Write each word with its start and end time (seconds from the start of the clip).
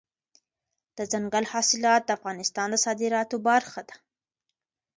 دځنګل 0.97 1.45
حاصلات 1.53 2.01
د 2.05 2.09
افغانستان 2.17 2.67
د 2.71 2.75
صادراتو 2.85 3.35
برخه 3.49 3.81
ده. 3.89 3.95